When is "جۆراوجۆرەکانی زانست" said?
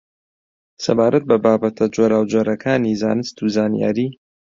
1.95-3.35